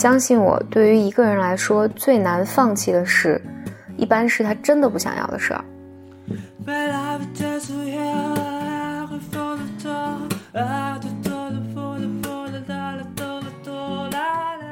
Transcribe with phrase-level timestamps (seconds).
[0.00, 3.38] 相信我，对于一个人来说，最难放弃的事，
[3.98, 5.62] 一般是他真的不想要的事儿。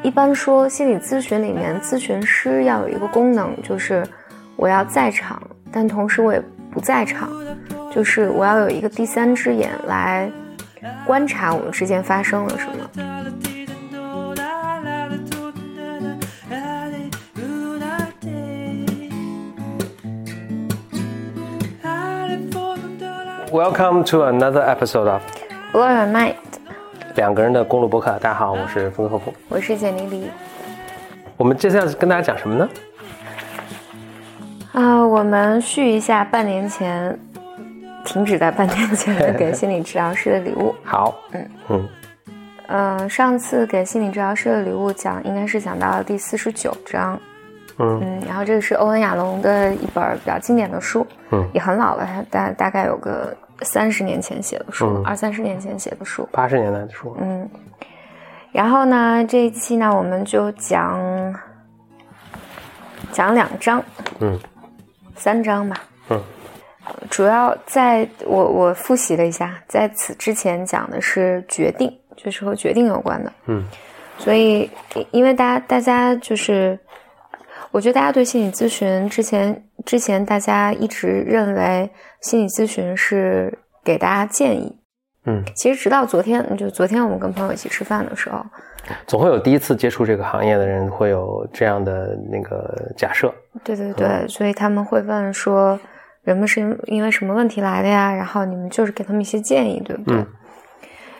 [0.02, 4.02] 一般说，心理咨询里面，咨询师要有一个功能，就是
[4.56, 7.28] 我要在场，但同时我也不在场，
[7.94, 10.32] 就是我要有一个第三只眼来
[11.06, 13.57] 观察我们之间发生了什么。
[23.50, 25.22] Welcome to another episode of
[25.72, 26.34] Blow Your Mind。
[27.14, 28.10] 两个人的公路博客。
[28.18, 30.30] 大家好，我是冯克普，我是简丽丽。
[31.38, 32.68] 我们这次要跟大家讲什么呢？
[34.72, 37.18] 啊，我们续一下半年前
[38.04, 40.74] 停止在半年前给心理治疗师的礼物。
[40.84, 41.88] 好，嗯嗯
[42.66, 47.18] 嗯，上次给心理治疗师的礼物讲，应该是讲到了第四十九章。
[47.80, 57.48] 嗯嗯，然后这个是欧文亚龙的一本比较经典的书，嗯，也很老了，它大大概有个三十年前写的书，二三十年前写的书，八十年代的书，嗯。
[58.50, 61.00] 然后呢，这一期呢，我们就讲
[63.12, 63.80] 讲两章，
[64.18, 64.36] 嗯，
[65.14, 65.76] 三章吧，
[66.10, 66.20] 嗯。
[67.08, 73.64] 主要在我我复习了一下，在此之前讲的是决定，就是和决定有关的，嗯。
[74.18, 74.68] 所以，
[75.12, 76.76] 因为大家大家就是。
[77.70, 81.90] 我觉得大家对心理咨询之前之前，大家一直认为
[82.22, 84.74] 心理咨询是给大家建议。
[85.26, 88.42] 嗯，其实直到昨天，就昨天我们跟朋友一起吃饭的时候，
[89.06, 93.32] 总会有第一次接触这个行业的人会有这样的那个假设。
[93.62, 95.78] 对对对，所以他们会问说，
[96.22, 98.10] 人们是因为什么问题来的呀？
[98.14, 100.24] 然后你们就是给他们一些建议，对不对？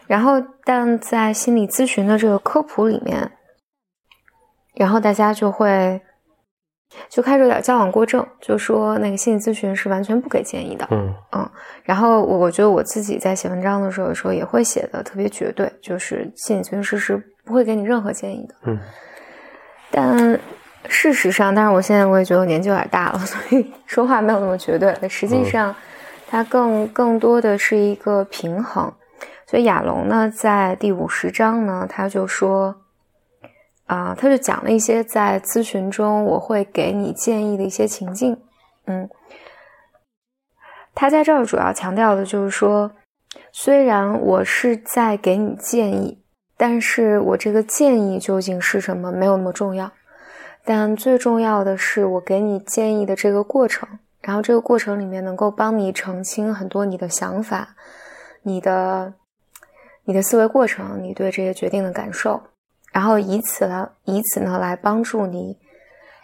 [0.06, 3.30] 然后，但在心理咨询的这个科普里面，
[4.74, 6.00] 然后大家就会。
[7.08, 10.86] 就开始有点矫枉过正，就说那个心理咨询是完全不给建议的。
[10.90, 11.50] 嗯嗯，
[11.82, 18.54] 然后我我觉得我自己在写文章的时候，有时候也会写的特别绝对，就是心理咨询师是不会给你任何建议的。
[18.64, 18.78] 嗯，
[19.90, 20.40] 但
[20.88, 24.94] 事实上，但是我现在我也觉得我年纪有点大了， 所以说话没有那么绝对。
[25.08, 25.74] 实际上，
[26.26, 28.92] 它更更多的是一个平衡。
[29.46, 32.74] 所以亚龙呢，在第五十章呢，他就说。
[33.88, 38.38] 啊，他就讲了一些在咨询中我会给你建议的一些情境，
[38.86, 39.08] 嗯，
[40.94, 42.92] 他在这儿主要强调的就是说，
[43.50, 46.22] 虽然我是在给你建议，
[46.58, 49.90] 但是我这个建议究竟是什么没有那么重要，
[50.66, 53.88] 但最重要的是我给你建议的这个过程，
[54.20, 57.74] 然后这个过程里面能够帮你澄清很多你的想法，
[58.42, 59.14] 你的
[60.04, 62.42] 你的思维过程，你对这些决定的感受。
[62.98, 65.56] 然后以此来，以此呢来帮助你，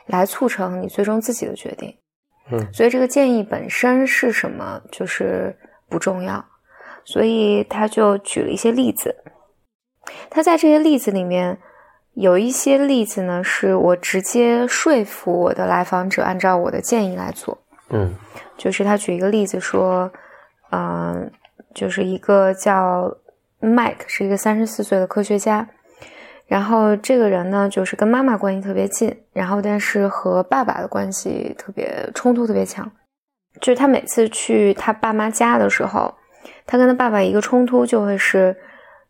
[0.06, 1.96] 来促成你最终自己的决定。
[2.50, 5.56] 嗯，所以这个建议本身是什么，就是
[5.88, 6.44] 不重要。
[7.04, 9.14] 所以他就举了一些例子。
[10.28, 11.56] 他在这些例子里面，
[12.14, 17.56] 有一些例子呢，是我直接说服我的来访者按照我的建议来做。
[17.90, 18.12] 嗯，
[18.58, 20.10] 就是他举一个例子说，
[20.72, 21.30] 嗯，
[21.72, 23.16] 就是一个叫
[23.60, 25.68] Mike，是一个三十四岁的科学家。
[26.46, 32.90] 然后这个人呢，就是跟妈妈关系特别近，然后但是和爸爸的关系特别冲突特别强。
[33.60, 36.14] 就是他每次去他爸妈家的时候，
[36.66, 38.54] 他跟他爸爸一个冲突就会是，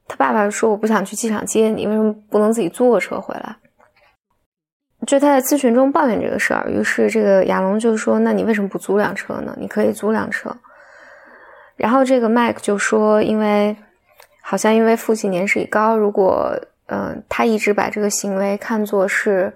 [0.06, 3.56] 他爸爸说我不想去机场接你，为什么不能自己坐车回来？
[5.06, 9.54] 就他在咨询中抱怨这个事儿，于是这个亚龙就说：“那你为什么不租辆车呢？
[9.58, 10.54] 你可以租辆车。”
[11.76, 13.76] 然后这个麦克就说：“因为
[14.40, 16.54] 好像因为父亲年事已高，如果……”
[16.94, 19.52] 嗯，他一直把这个行为看作是，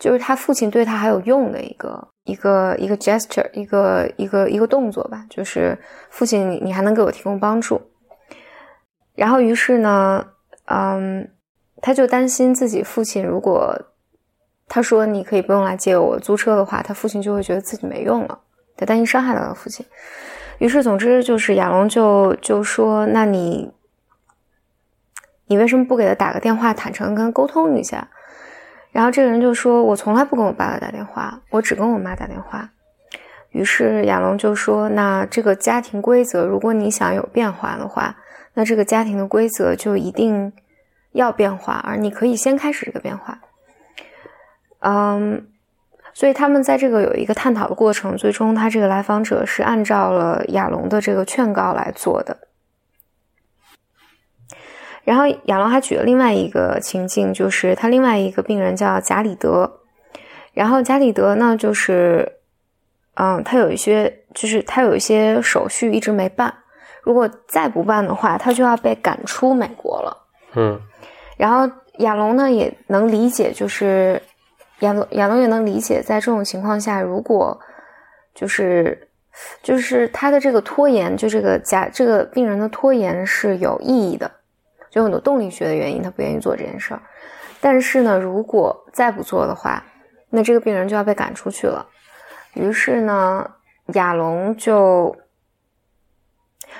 [0.00, 5.78] 就是他父亲对他还有用的一个一个一个 gesture，一个一个一个动作吧，就是
[6.10, 7.80] 父亲你还能给我提供帮助。
[9.14, 10.26] 然后于是呢，
[10.64, 11.30] 嗯，
[11.80, 13.80] 他就担心自己父亲如果
[14.66, 18.40] 他说你可以不用来接我租车的话，他父亲就会觉得自己没用了，
[18.76, 19.86] 他担心伤害到他父亲。
[20.58, 23.72] 于是总之就是亚龙就就说那你。
[25.46, 28.08] 你为什么不给他打个电话，坦诚跟他沟通一下？
[28.92, 32.70] 然后这个人就说：“我从来不跟我爸爸打电话，我只跟我妈打电话。”
[33.50, 38.16] 于是亚龙就说：“那这个家庭规则，如果你想有变化的话，
[38.54, 40.52] 那这个家庭的规则就一定
[41.12, 43.40] 要变化，而你可以先开始这个变化。”
[44.78, 45.46] 嗯，
[46.12, 52.36] 所以他们在这个有一个探讨的过程，最终他这个来访者是按照了亚龙的这个劝告来做的。
[55.04, 59.80] 然后亚龙还举了另外一个情境，就是他另外一个病人叫贾里德，
[60.52, 62.26] 然后贾里德呢，就是，
[63.14, 66.52] 嗯，他有一些，就是他有一些手续一直没办，
[67.02, 70.26] 如果再不办的话，他就要被赶出美国了。
[70.54, 70.80] 嗯。
[71.36, 74.22] 然后亚龙呢也能理解，就是
[74.80, 77.60] 亚龙亚龙也能理解，在这种情况下，如果
[78.34, 79.08] 就是
[79.62, 84.30] 就是他的这个拖延，就这个假这个病人的拖延是有意义的，
[84.94, 87.02] 就有很多动力学的原因，他不愿意做这件事儿。
[87.60, 89.84] 但是呢，如果再不做的话，
[90.30, 91.84] 那这个病人就要被赶出去了。
[92.52, 93.44] 于是呢，
[93.94, 95.16] 亚龙就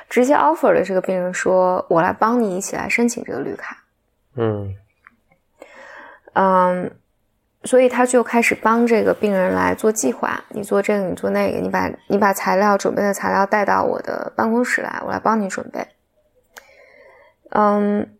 [0.09, 3.79] 直接 offer 了这个病人说：“我来帮你一起来申请这个绿卡。”
[4.39, 4.77] 嗯
[6.35, 6.97] 嗯，
[7.65, 15.85] 所以他就开始帮这个病人来做计划，你做这个，你做那个，你把你把材料准备的材料带到我的办公室来，我来帮你准备。
[17.55, 18.17] 嗯，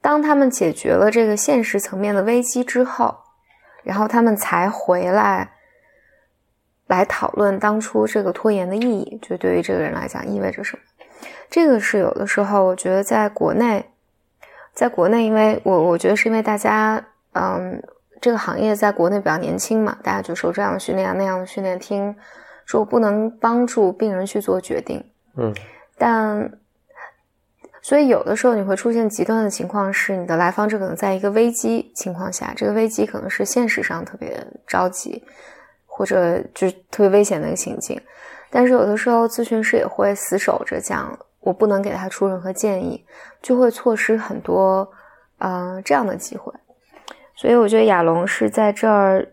[0.00, 3.18] 当他们解决了这个现实层面的危机之后，
[3.84, 5.52] 然后他们才回来
[6.86, 10.82] 来讨论当初这个拖延的意义，就对于这个人来讲意味着什么。
[11.50, 13.90] 这个是有的时候，我觉得在国内。
[14.72, 17.00] 在国内，因为我我觉得是因为大家，
[17.34, 17.80] 嗯，
[18.20, 22.12] 这个行业在国内比较年轻嘛，大家就受这样的训练、那样的训练，听
[22.66, 25.04] 说不能帮助病人去做决定，
[25.36, 25.54] 嗯
[25.96, 26.58] 但
[27.84, 35.22] 所以有的时候你会出现极端的情况，是你的来访者可能在一个危机情况下，这个危机可能是现实上特别着急，
[35.84, 38.00] 或者就是特别危险的一个情境，
[38.50, 41.16] 但是有的时候咨询师也会死守着讲。
[41.40, 43.04] 我不能给他出任何建议，
[43.42, 44.90] 就会错失很多，
[45.36, 46.50] 呃，这样的机会。
[47.36, 49.28] 所以我觉得亚龙是在这儿，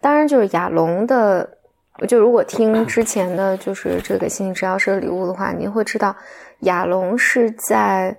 [0.00, 1.58] 当然就是亚龙的，
[2.06, 6.14] 就如果听之前的就是这个心理治疗师的礼物的话，您会知道
[6.60, 8.16] 亚龙是在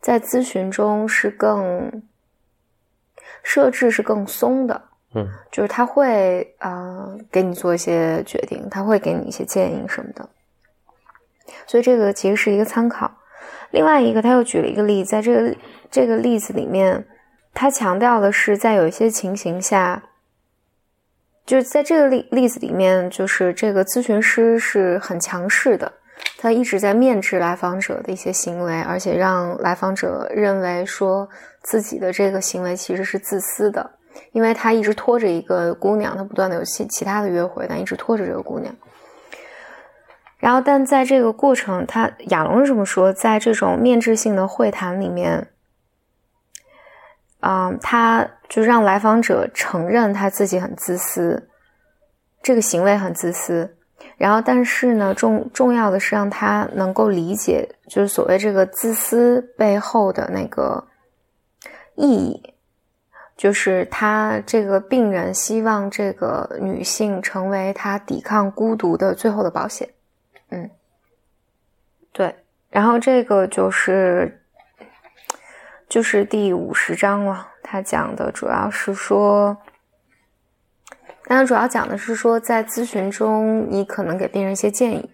[0.00, 2.02] 在咨询中是更
[3.42, 4.82] 设置是更松的，
[5.14, 10.28] 嗯，就是他会呃给你做一些决定，他会给你一些建议什么的。
[11.66, 13.10] 所以这个其实是一个参考。
[13.70, 15.56] 另外一个，他又举了一个例子，在这个
[15.90, 17.06] 这个例子里面，
[17.52, 20.02] 他强调的是，在有一些情形下，
[21.44, 25.92] 就是在这个例例子里面，就是这个咨询师是很强势的，
[26.44, 31.26] 他一直在面质来访者的一些行为，而且让来访者认为说
[31.62, 33.90] 自己的这个行为其实是自私的，
[34.32, 38.74] 因为他一直拖着一个姑娘，他不断的有其其他的约会，但一直拖着这个姑娘。
[40.36, 45.48] 然后，但在这个过程，他亚龙是这么说，在这种面质性的会谈里面，
[47.40, 51.48] 嗯，他就让来访者承认他自己很自私，
[52.42, 53.78] 这个行为很自私。
[54.16, 60.86] 然后，但是呢，重重要的是让他能够理解，就是所谓这个自私背后的那个
[61.96, 62.54] 意义，
[63.36, 69.88] 就是他这个病人希望这个女性成为他抵抗孤独的最后的保险。
[70.50, 70.70] 嗯，
[72.12, 72.34] 对，
[72.70, 74.40] 然后这个就是
[75.88, 77.48] 就是第五十章了。
[77.62, 79.56] 他讲的主要是说，
[81.26, 85.10] 当然主要讲的是说，在咨询中你可能给病人一些建议，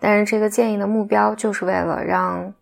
[0.00, 2.52] 但是这个建议的目标就是为了让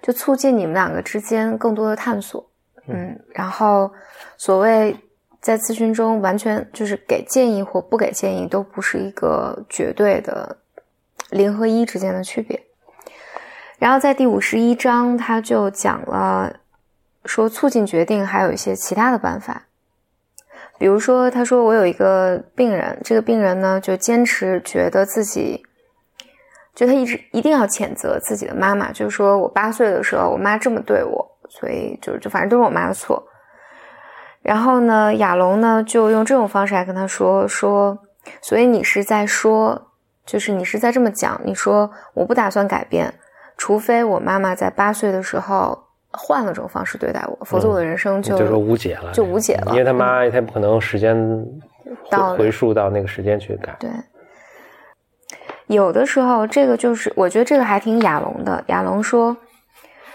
[0.00, 2.50] 就促进你们两个之间更多的探索。
[2.86, 3.92] 嗯，然后
[4.36, 4.96] 所谓
[5.40, 10.56] 在咨询中完全就是给建议或不给建议都不是一个绝对的。
[11.30, 12.58] 零和一之间的区别，
[13.78, 16.60] 然后在第五十一章，他就讲了
[17.26, 19.66] 说促进决定还有一些其他的办法，
[20.78, 25.62] 比如说，他说我有一个病人，这个病人呢就坚持觉得自己，
[26.74, 33.22] 就他一直一定要谴责自己的妈妈，就是说我八岁的时候，我妈这么对我，所以就就反正都是我妈的错。
[34.42, 37.98] 然后呢，亚龙呢就用这种方式来跟他说说，
[38.40, 39.84] 所以你是在说。
[40.28, 43.14] 就是你是在这么讲，你说我不打算改变，
[43.56, 45.87] 除非我妈妈在八岁的时候
[46.18, 49.70] 换了种方式对待我，否则我的人生就、嗯、就说无解了，就无解了。
[49.70, 51.16] 因为他妈，嗯、他不可能时间
[52.10, 53.74] 到回溯到那个时间去改。
[53.78, 53.88] 对，
[55.68, 58.62] 有的时候这个就是，我觉得这个还挺亚龙的。
[58.66, 59.36] 亚龙说，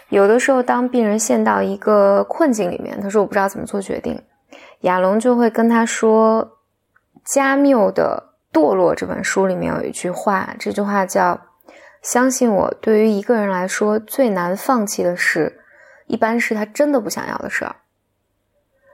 [0.10, 4.22] 有的时候当病人陷到一个困境里面，他说我不知道怎么做决定，
[4.82, 6.58] 亚龙就会跟他说，
[7.24, 8.32] 加缪的。
[8.56, 11.42] 《堕落》这本书里面有一句话，这句话叫
[12.04, 12.72] “相信我”。
[12.80, 15.63] 对于一个人来说，最难放弃的事，
[16.14, 17.76] 一般是他真的不想要的事儿。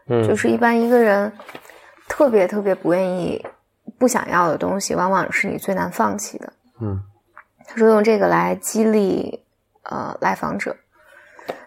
[0.07, 1.29] 嗯，就是一般一个人
[2.07, 3.45] 特别特别不愿意、
[3.97, 6.53] 不想要的东西，往往是你最难放弃的。
[6.79, 6.97] 嗯，
[7.67, 9.43] 他说用这个来激励
[9.83, 10.73] 呃来访者。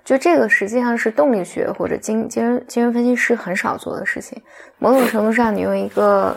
[0.05, 4.41] 就这个实际上是动力学或者精精神精神分析师很少做的事情。
[4.79, 6.35] 某种程度上，你用一个，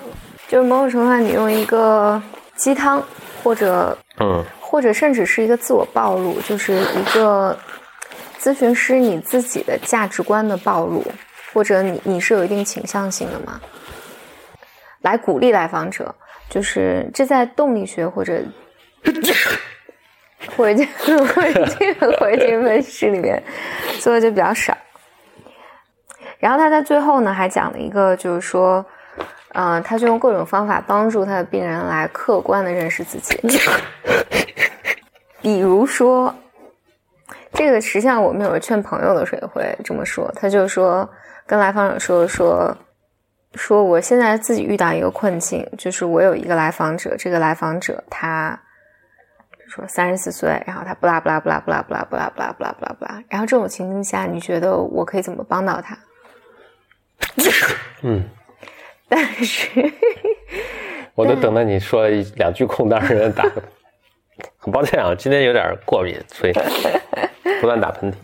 [0.50, 2.22] 就是某种程度上你用一个
[2.58, 3.02] 鸡汤，
[3.42, 7.58] 或者嗯或者甚至是一个自我暴露，就是一个
[8.40, 11.04] 咨询师你自己的价值观的暴露，
[11.54, 13.60] 或者你你是有一定倾向性的吗，
[15.02, 16.14] 来鼓励来访者，
[16.50, 18.42] 就是这在动力学或者
[19.04, 19.24] 或者
[20.56, 20.86] 或者
[21.78, 23.42] 这个或者这个分析里面
[24.00, 24.78] 做的就比较少。
[26.38, 28.86] 然后他在最后呢还讲了一个，就是说，
[29.54, 33.40] 嗯、他就用各种方法帮助他的病人来客观的认识自己。
[35.42, 36.36] 比如说，
[37.56, 41.10] 这个实际上我们有时候劝朋友的时候也会这么说，他就说
[41.48, 42.78] 跟来访者说说
[43.56, 48.60] 说我现在自己遇到一个困境，就是我有一个来访者，这个来访者他
[49.68, 55.98] 说三十四岁，然后他不啦不啦不啦不啦不啦不啦不啦不啦不啦不啦，然后这种情境下，你觉得我可以怎么帮到他？
[58.04, 58.24] 嗯，
[59.08, 59.70] 但是
[61.16, 63.44] 我都等到你说一两句空档，人打。
[64.66, 66.54] 很抱歉啊，今天有点过敏，所以
[67.62, 68.16] 不断打喷嚏。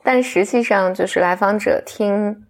[0.00, 2.46] 但实际上就是来访者听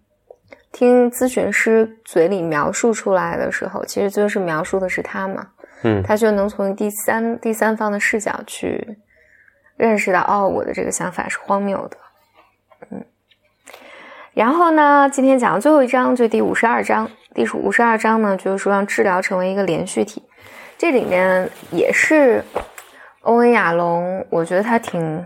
[0.71, 5.47] 听咨询师嘴里描述出来的时候，其实就是描述的是他嘛，
[5.81, 8.99] 嗯他就能从第三第三方的视角去
[9.77, 11.97] 认识到，哦，我的这个想法是荒谬的，
[12.91, 13.03] 嗯。
[14.35, 20.21] 然后呢，今天讲的最后一章就第五十二章，第五十二章呢，就是说让治疗成为一个连续体。
[20.77, 22.43] 这里面也是
[23.25, 25.25] 欧文亚龙，我觉得他挺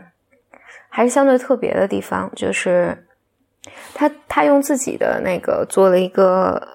[0.88, 3.06] 还是相对特别的地方，就是
[3.94, 6.66] 他他用自己的那个做了一个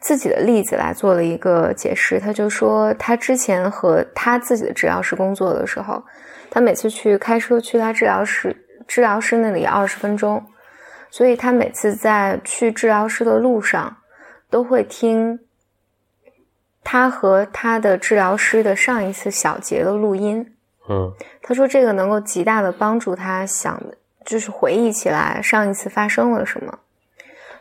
[0.00, 2.20] 自己的例子来做了一个解释。
[2.20, 6.00] 他就说，他之前和他自己的治疗师工作的时候，
[6.50, 10.46] 他每次去开车去他治疗室治疗师那里二十分钟，
[11.10, 13.96] 所以他每次在去治疗师的路上
[14.48, 15.40] 都会听。
[16.84, 20.54] 他和他的治疗师的上一次小结的录音，
[20.88, 23.80] 嗯他说这个能够极大的帮助他想，
[24.24, 26.80] 就是回忆起来上一次发生了什么。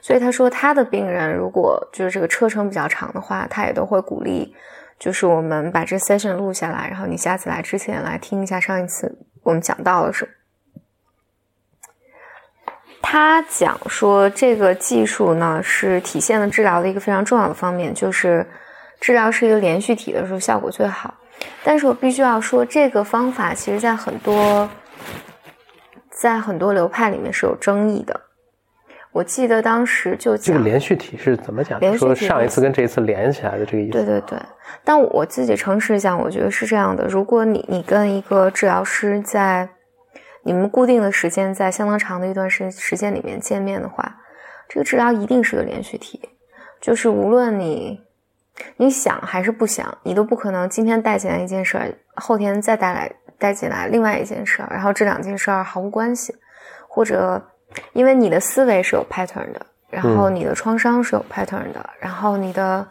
[0.02, 4.56] 所以他说他的病人如果就是这个车程比较长的话，他也都会鼓励，
[4.98, 10.32] 就是我们把这 session 录下来，然后你下次来之前来听一下上一次我们讲到了什么。
[13.04, 18.46] 他讲说这个技术呢是体现了治疗的一个非常重要的方面，就是。
[19.02, 21.12] 治疗是一个连续体的时候效果最好，
[21.64, 24.70] 但是我必须要说，这个方法其实在很多
[26.12, 28.22] 在很多流派里面是有争议的。
[29.12, 31.80] 我记得当时就这个连续体是怎么讲？
[31.80, 33.92] 连续体说上一次跟这一次连起来的这个意思。
[33.92, 34.40] 对对对，
[34.84, 39.68] 但我自己诚实讲，我觉得是这样的：如果你你跟一个治疗师在
[40.44, 44.18] 你们固定的时间，在相当长的一段时时间里面见面的话，
[44.70, 46.22] 这个治疗一定是个连续体，
[46.80, 48.00] 就是无论你。
[48.78, 56.36] 你想还是不想，你都不可能今天带进来一件事儿，后天再带来带进来另外一件事儿，然后这两件事儿毫无关系，
[56.88, 57.42] 或者
[57.94, 62.88] 因为你的思维是有 pattern 的，然后你的创伤是有 pattern 的，然后你的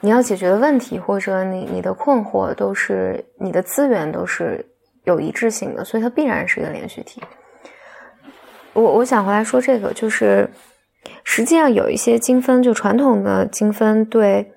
[0.00, 4.64] 你要解决的问题或者你你的困惑都是你的资源都是
[5.04, 7.22] 有一致性的，所以它必然是一个连续体。
[8.72, 10.50] 我我想回来说这个，就是
[11.22, 14.50] 实际上有一些精分，就传统的精分对。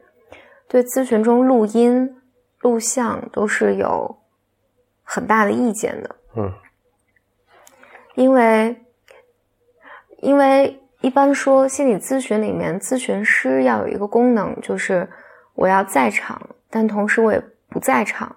[0.69, 2.17] 对咨询中录音、
[2.59, 4.17] 录像都是有
[5.01, 6.15] 很大的意见的。
[6.35, 6.53] 嗯，
[8.15, 8.75] 因为
[10.17, 15.09] 因为一般说心理咨询里面，咨询师要有一个功能，就是
[15.53, 18.35] 我要在场，但同时我也不在场，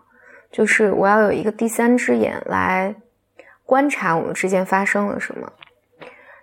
[0.53, 2.95] 就是我要有一个第三只眼来
[3.67, 5.53] 观察我们之间发生了什么。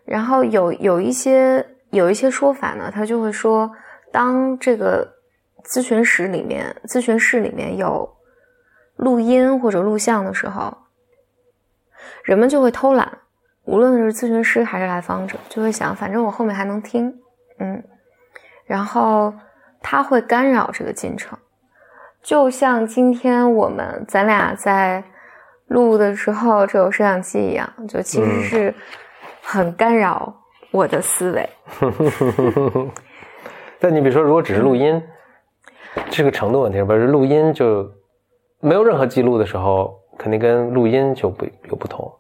[0.04, 3.72] 然后有有一些有一些说法呢，他就会说，
[4.12, 5.16] 当这个。
[5.68, 8.10] 咨询室里面，咨询室里面有
[8.96, 10.76] 录音或者录像的时候，
[12.24, 13.18] 人们就会偷懒，
[13.66, 17.14] 无论是咨询师还是来访者，就会想，反正我后面还能听，
[17.60, 17.84] 嗯，
[18.66, 19.34] 然后
[19.82, 21.38] 他会干扰这个进程，
[22.24, 25.04] 就像今天我们咱俩在
[25.68, 28.74] 录的时候，这有摄像机一样，就其实是
[29.44, 30.34] 很干扰
[30.72, 31.50] 我的思维。
[33.80, 35.04] 但你比如说，如果只是录音。
[36.10, 37.90] 这个程度问题，不是录音就
[38.60, 42.12] 没有任何记录的时候，肯定跟录音就不有不同。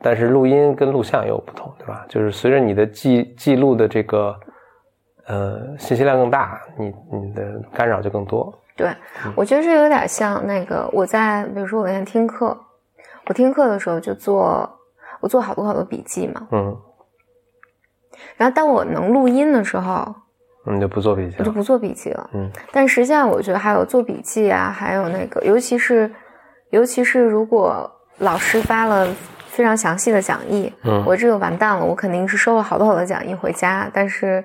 [0.00, 2.04] 但是录音跟录像也有不同，对吧？
[2.08, 4.38] 就是随着你的记记录的这个
[5.26, 8.52] 呃信息量更大，你你的干扰就更多。
[8.76, 8.94] 对，
[9.34, 12.56] 我觉得这有点像那个我在比如说我在听课，
[13.26, 14.68] 我听课的时候就做
[15.20, 16.46] 我做好多好多笔记嘛。
[16.50, 16.76] 嗯，
[18.36, 20.14] 然后当我能录音的时候，
[20.66, 21.36] 你就不做笔记了。
[21.38, 22.30] 我就不做笔记了。
[22.34, 26.10] 嗯，但实际上我觉得还有做笔记啊，还有那个，尤其是
[26.70, 29.06] 尤其是如果老师发了
[29.48, 34.44] 非常详细的讲义，嗯我这个完蛋了，我肯定是收了好多好多讲义回家，但是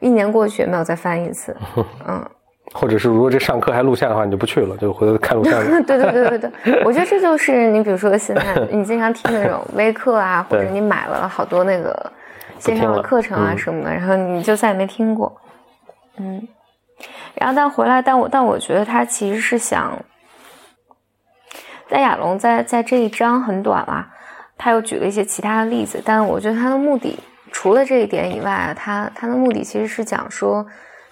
[0.00, 1.54] 一年过去也没有再翻一次。
[2.06, 2.24] 嗯，
[2.72, 5.60] 或者是如果这上课还录像的话，你就不去了，就回头看录像。
[5.84, 12.12] 对对对对对，我觉得这就是你比如说现在你经常听那种微课啊，或者你买了好多那个
[12.60, 15.40] 线上的课程啊嗯什么的，然后你就再也没听过，
[16.18, 16.46] 嗯，
[17.34, 19.98] 然后但回来，但我但我觉得他其实是想，
[21.88, 24.08] 在亚龙在在这一章很短啦，
[24.56, 27.18] 他又举了一些其他的例子，但我觉得他的目的
[27.50, 30.64] 除了这一点以外，他他的目的其实是讲说。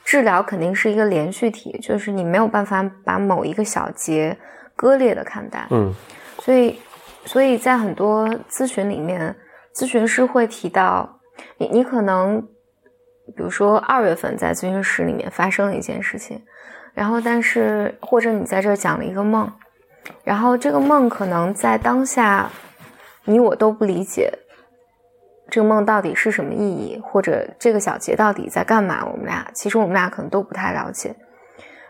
[0.05, 4.35] 治疗肯定是一个连续体，就是你没有办法把某一个小节
[4.75, 5.67] 割裂的看待。
[5.69, 5.95] 嗯
[6.39, 6.81] 所以，
[7.27, 9.37] 所以在很多咨询里面，
[9.75, 11.18] 咨询师会提到，
[11.57, 12.41] 你你可能，
[13.37, 16.43] 比如说二月份在咨询室里面发生了一件事情，
[16.95, 19.53] 然后但是或者你在这讲了一个梦，
[20.25, 22.51] 然后这个梦可能在当下，
[23.25, 24.33] 你我都不理解。
[25.51, 29.07] 这个梦到底是什么意义，或者这个小节到底在干嘛？
[29.11, 31.17] 我们俩其实我们俩可能都不太了解，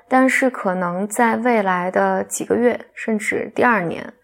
[0.09, 4.15] 但是可能在未来的几个月，甚至第二年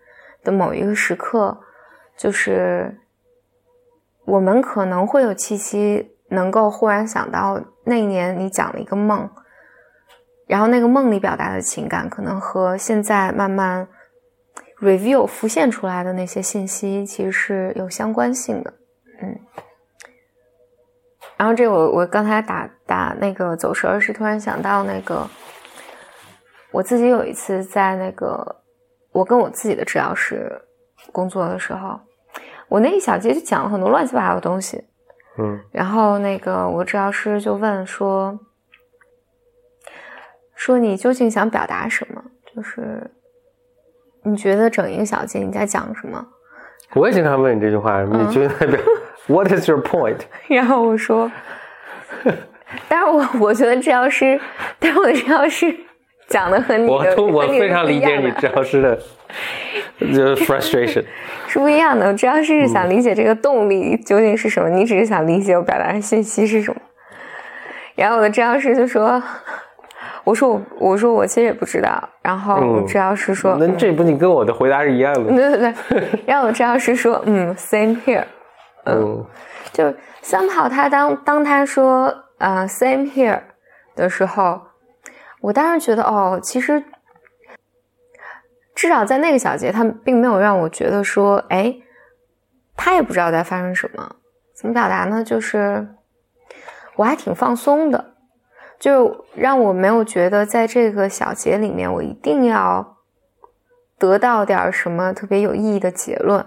[0.45, 1.59] 的某一个时刻，
[2.16, 2.97] 就是
[4.25, 9.28] 我们可能会有契机，能够忽然想到那一年你讲了一个梦，
[10.47, 13.87] 然后那个梦里表达的情感，可能和现在慢慢
[14.81, 18.73] review 浮现出来的那些信息，其实是有相关性的。
[19.23, 19.38] 嗯，
[21.37, 25.28] 然后这我我刚才打打那个走神儿是突然想到那个，
[26.73, 28.62] 我自己有一次在那个
[29.12, 30.50] 我跟我自己的治疗师
[31.13, 32.00] 工作的时候，
[32.75, 34.82] 我那一小节就讲了很多乱七八糟的东西，
[35.39, 38.37] 嗯然后那个我治疗师就问说，
[40.56, 42.21] 说你究竟想表达什么？
[42.52, 43.08] 就是
[44.25, 46.26] 你觉得整一个小节你在讲什么？
[46.95, 48.80] 我也经常问你这句话，嗯你觉得代表
[49.28, 50.19] What is your point？
[50.50, 51.30] 然后我说，
[52.89, 54.41] 但是我我觉得治疗师，
[54.80, 55.73] 但是我的治疗师
[56.28, 58.97] 讲的和你的我都我非常理解你治疗师的
[60.00, 61.04] 就是 frustration。
[61.49, 62.13] 是不一样的。
[62.15, 66.80] 治疗师是想理解这个动力究竟是什么，你只是想理解我表达的信息是什么。
[67.95, 69.23] 然后我的治疗师就说
[70.25, 75.30] ：“我说我我说我其实也不知道。”然后治疗师说：“那这不你跟我的回答是一样的？
[75.32, 75.58] 对对
[75.91, 78.25] 对。” 然后我治疗师说：“嗯，same here。”
[78.87, 79.25] 嗯
[79.73, 79.84] 就
[80.23, 83.41] somehow 他当当他说呃 same here
[83.97, 84.60] 的时候，
[85.45, 86.83] 我当时觉得哦，其实
[88.75, 91.76] 至少在那个小节，他并没有让我觉得说，哎，
[92.75, 94.17] 他也不知道在发生什么。
[94.54, 95.23] 怎么表达呢？
[95.23, 95.87] 就是
[96.97, 98.15] 我还挺放松的，
[98.78, 102.97] 就让我没有觉得在这个小节里面，我一定要
[103.99, 106.47] 得到点什么特别有意义的结论。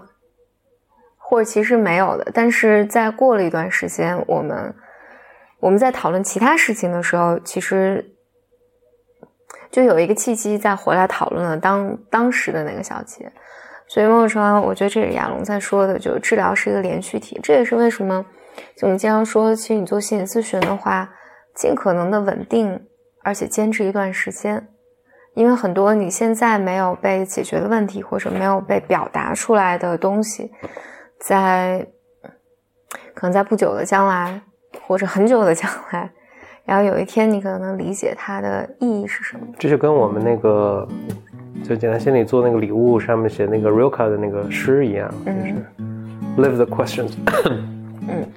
[1.18, 4.74] 或者其实没有的，但是在过了一段时间，我们
[5.60, 8.16] 我们在讨论其他事情的时候，其实
[9.70, 13.30] 就有一个契机再回来讨论了当当时的那个小节。
[13.86, 17.40] 所以某种程度上，我觉得这是亚龙在说的，就是治疗是一个连续体。
[17.42, 18.24] 这也是为什么
[18.76, 21.10] 就我们经常说，其实你做心理咨询的话，
[21.54, 22.86] 尽可能的稳定，
[23.22, 24.68] 而且坚持一段时间。
[25.34, 30.50] 因为很多你现在没有被解决的问题，或者没有被表达出来的东西，
[31.20, 31.86] 在
[33.14, 34.42] 可能在不久的将来，
[34.86, 36.10] 或者很久的将来，
[36.68, 39.46] 然后有一天你可能能理解它的意义是什么。
[39.58, 40.86] 这就跟我们那个
[41.64, 45.54] 就简单心理做那个礼物上面写那个 Rilke 的那个诗一样，就是
[46.36, 47.12] Live the questions。
[48.06, 48.28] 嗯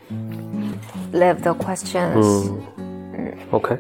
[1.12, 2.50] Live the questions。
[2.78, 3.78] 嗯，OK，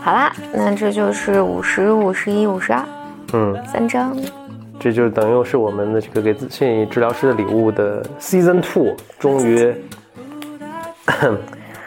[0.00, 2.84] 好啦，那这就是五十五十一、五十二
[3.32, 4.16] 嗯，三张。
[4.78, 9.74] 这就等于是我们的这个给自心理治疗师的礼物的 Season Two，终于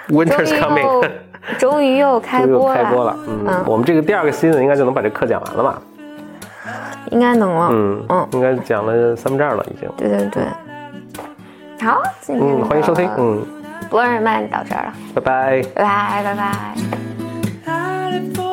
[0.10, 1.06] Winter's coming，又
[1.58, 3.18] 终于又开播了，开播了。
[3.28, 5.82] 嗯，嗯我们这个第二个 season 应该就能把这课讲完了吧？
[7.12, 7.70] 应该能了。
[7.72, 9.90] 嗯嗯应该讲了三分之二了已经。
[9.98, 10.44] 对对对。
[11.86, 13.10] 好，今天嗯，欢迎收听。
[13.18, 13.46] 嗯
[13.90, 15.62] ，Blur Mind 到这儿了，拜拜。
[15.76, 16.36] 拜拜拜
[17.66, 18.47] 拜。